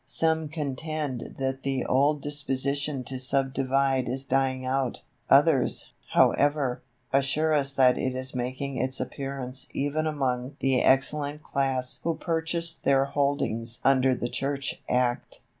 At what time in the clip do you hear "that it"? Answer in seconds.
7.73-8.15